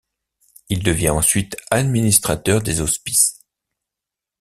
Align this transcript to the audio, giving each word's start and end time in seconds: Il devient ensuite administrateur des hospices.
Il 0.69 0.81
devient 0.81 1.11
ensuite 1.11 1.57
administrateur 1.69 2.63
des 2.63 2.81
hospices. 2.81 3.37